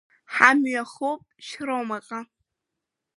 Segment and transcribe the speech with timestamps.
[0.33, 2.19] Ҳамҩа хоуп Шьромаҟа.